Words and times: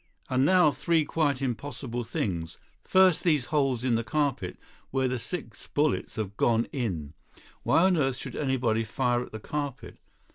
"And 0.31 0.43
now 0.45 0.71
three 0.71 1.05
quite 1.05 1.43
impossible 1.43 2.03
things. 2.03 2.57
First, 2.83 3.23
these 3.23 3.45
holes 3.53 3.83
in 3.83 3.93
the 3.93 4.03
carpet, 4.03 4.57
where 4.89 5.07
the 5.07 5.19
six 5.19 5.67
bullets 5.67 6.15
have 6.15 6.35
gone 6.37 6.65
in. 6.71 7.13
Why 7.61 7.83
on 7.83 7.95
earth 7.95 8.15
should 8.15 8.35
anybody 8.35 8.83
fire 8.83 9.21
at 9.23 9.31
the 9.31 9.39
carpet? 9.39 9.99